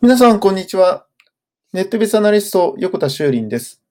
[0.00, 1.06] 皆さん、こんにちは。
[1.72, 3.82] ネットビスアナリスト、横田修林です。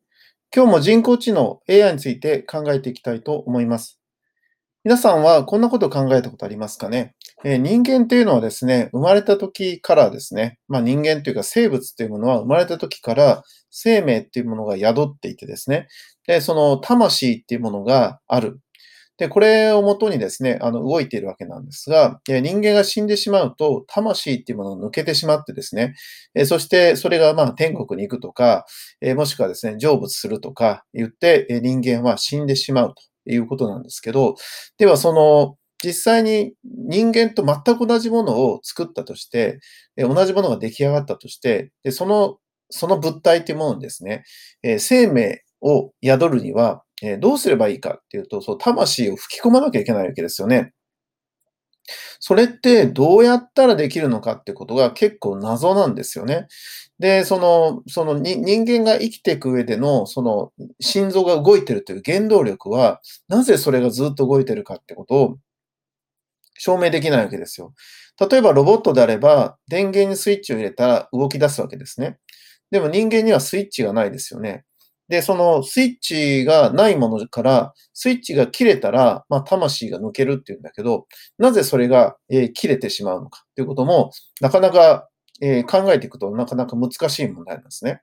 [0.55, 3.99] 今日も人工知能 AI について考えていきたいと思います。
[4.85, 15.89] 皆さんはこんなこと考えたことありますかね、えー人間というのはですね、生まれた時からですね、まあ、人間というか生物というものは生まれた時から生命っていうものが宿っていてですね、
[16.25, 18.61] でその魂っていうものがある。
[19.17, 25.95] で、これをもとにですね、あの、動いているわけなんですが、人間が死んでしまうと、魂っていうものが抜けてしまってですね、
[26.45, 28.65] そしてそれがまあ天国に行くとか、
[29.15, 32.93] もしくはですね、成仏するとか言って、人間は死んでしまう
[33.25, 34.35] ということなんですけど、
[34.77, 39.59] ではその、実際に人間と全く同じものを作ったとして、
[39.97, 42.37] 同じものが出来上がったとして、でその、
[42.69, 44.23] その物体っていうものにですね、
[44.79, 50.73] 生命を宿るには、えーどうすればいいかっていうと、そう、魂を吹き込まなきゃいけないわけですよね。
[52.19, 56.47] それってどうやったらできるのかってことが結構謎なんですよね。
[56.99, 65.37] で、その、その人間が生きていく上での、その心臓が動いてるという原動力は、なぜそれがずっと動いてるかってことを
[66.57, 67.73] 証明できないわけですよ。
[68.29, 72.17] 例えばロボットであれば、電源にスイッチを入れたら動き出すわけですね。
[72.71, 74.65] でも人間にはスイッチがないですよね。
[75.09, 85.07] で、そのスイッチがないものから、スイッチが切れたら、まあ、魂が抜けるっていうんだけど、なぜそれが、えー切れてしまうのかということも、なかなか、
[85.41, 88.01] えー考えていくとなかなか難しい問題なんですね。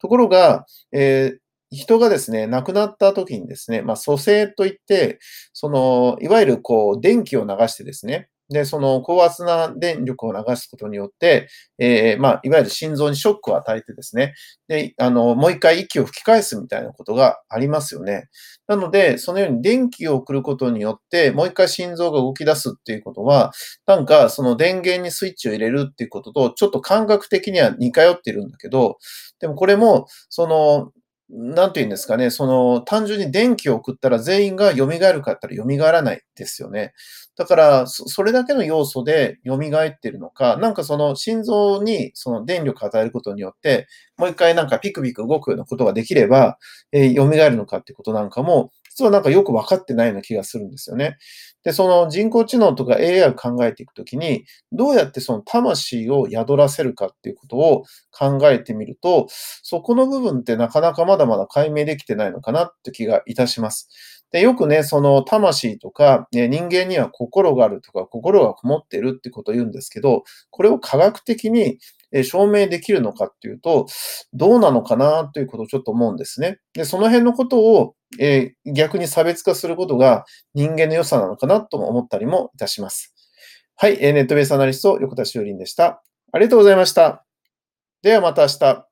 [0.00, 1.38] ところが、えー
[1.72, 5.20] 人がですね、亡くなった時にですね、まあ、蘇生といって、
[5.52, 11.48] その、いわゆるこう、電気を流してですね、で、その高圧な電力を流すことによって、
[11.78, 14.34] えーまあ、いわゆる心臓にショックを与えてですね、
[14.66, 18.28] で、あの、もう一回息を吹き返すみたいなことがありますよね。
[18.66, 23.52] なので、そのように電気を送ることによって、もう一回心臓が動き出すっていうことは、
[23.86, 28.98] なんかその電源にスイッチを入れるっていうことと、ちょっと感覚的には似通っているんだけど、
[29.40, 30.90] でもこれも、その、
[31.32, 36.92] なんて言うんですかね、その、単純に電気を送ったら全員が蘇るかって言ったら蘇らないですよね。
[37.36, 43.86] だから、それだけの要素で蘇ってるのか、なんかその心臓にその電力を与えることによって、
[44.18, 46.58] もう一回なんかピクピク動くようなことができれば、
[46.92, 51.16] えー蘇るのかってことなんかも、実はなんかよく分かってないような気がするんですよね。
[51.64, 59.26] で、その人工知能とか AI を考えていくときに、どうやってその魂を宿らせるかっていうことを考えてみると、
[59.62, 63.88] そこの部分ってなかなかまだまだ解明できてないのかなって気がいたします。
[64.32, 71.78] で、よくね、その魂とか、ね、人間には心があるとか、心がこもってるってことを言うんですけど、これを科学的に
[72.24, 73.86] 証明できるのかっていうと、
[74.32, 76.58] どうなのかなということをちょっと思うんですね。
[76.74, 83.14] で、その辺のことを、え逆に差別化することが人間の良さなのかなとも思ったりもいたします。
[83.76, 86.02] はい、ネットベースアナリスト、横田修林でした。
[86.32, 87.24] ありがとうございました。
[88.02, 88.89] ではまた明日。